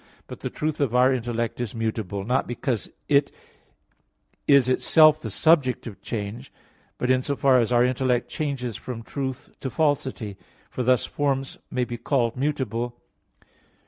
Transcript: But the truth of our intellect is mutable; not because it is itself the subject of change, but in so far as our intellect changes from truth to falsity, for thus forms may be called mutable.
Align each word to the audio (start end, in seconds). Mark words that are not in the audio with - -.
But 0.25 0.39
the 0.39 0.49
truth 0.49 0.81
of 0.81 0.95
our 0.95 1.13
intellect 1.13 1.61
is 1.61 1.75
mutable; 1.75 2.23
not 2.23 2.47
because 2.47 2.89
it 3.07 3.31
is 4.47 4.67
itself 4.67 5.21
the 5.21 5.29
subject 5.29 5.85
of 5.85 6.01
change, 6.01 6.51
but 6.97 7.11
in 7.11 7.21
so 7.21 7.35
far 7.35 7.59
as 7.59 7.71
our 7.71 7.85
intellect 7.85 8.27
changes 8.27 8.75
from 8.75 9.03
truth 9.03 9.51
to 9.59 9.69
falsity, 9.69 10.37
for 10.71 10.81
thus 10.81 11.05
forms 11.05 11.59
may 11.69 11.83
be 11.85 11.97
called 11.99 12.35
mutable. 12.35 12.97